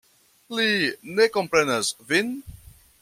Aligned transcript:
Li 0.59 0.71
ne 1.19 1.27
komprenas 1.37 1.93
vin? 2.13 2.33